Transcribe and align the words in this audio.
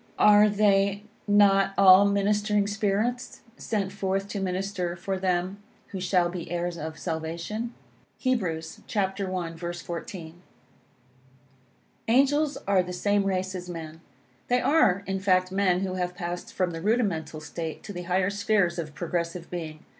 "Are 0.17 0.49
they 0.49 1.03
not 1.27 1.75
all 1.77 2.05
ministering 2.05 2.65
spirits, 2.65 3.41
sent 3.55 3.91
forth 3.91 4.27
to 4.29 4.39
minister 4.39 4.95
for 4.95 5.19
them 5.19 5.61
who 5.89 5.99
shall 6.01 6.27
be 6.27 6.49
heirs 6.49 6.75
of 6.75 6.97
salvation?" 6.97 7.75
Heb. 8.23 8.43
i. 8.43 8.61
14. 9.53 10.41
Angels 12.07 12.57
are 12.67 12.79
of 12.79 12.85
the 12.87 12.93
same 12.93 13.25
race 13.25 13.53
as 13.53 13.69
men. 13.69 14.01
They 14.47 14.59
are, 14.59 15.03
in 15.05 15.19
fact, 15.19 15.51
men 15.51 15.81
who 15.81 15.93
have 15.93 16.15
passed 16.15 16.51
from 16.51 16.71
the 16.71 16.81
rudimental 16.81 17.39
state 17.39 17.83
to 17.83 17.93
the 17.93 18.01
higher 18.09 18.31
spheres 18.31 18.79
of 18.79 18.95
progressive 18.95 19.51
being. 19.51 19.85